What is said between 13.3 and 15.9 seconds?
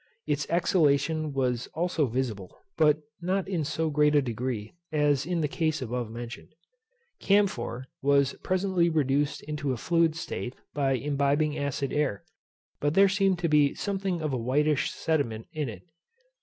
to be something of a whitish sediment in it.